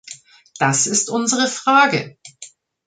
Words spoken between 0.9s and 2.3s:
unsere Frage.